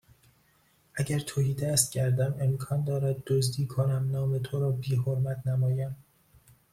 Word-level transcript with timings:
اگر 0.95 1.19
تهیدست 1.19 1.91
گردم 1.93 2.35
امکان 2.39 2.83
دارد 2.83 3.23
دزدی 3.27 3.67
کنم 3.67 4.09
نام 4.11 4.37
تو 4.37 4.59
را 4.59 4.71
بیحرمت 4.71 5.47
نمایم 5.47 5.95